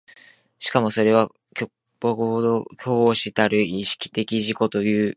[0.59, 1.69] しかもそれは虚
[2.01, 5.09] 幻の伴子たる意識的自己ということではなく、